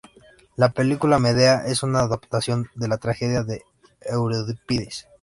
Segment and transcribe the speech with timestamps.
[0.55, 3.61] La película "Medea" es una adaptación de la tragedia de
[4.01, 5.07] Eurípides.